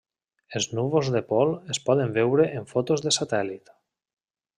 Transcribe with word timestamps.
Els 0.59 0.67
núvols 0.77 1.11
de 1.15 1.19
pol 1.33 1.53
es 1.75 1.81
poden 1.89 2.15
veure 2.15 2.47
en 2.61 2.65
fotos 2.73 3.05
de 3.07 3.13
satèl·lit. 3.19 3.71